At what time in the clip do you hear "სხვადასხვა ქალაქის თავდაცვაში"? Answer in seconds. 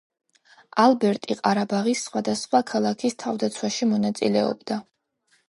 2.07-3.91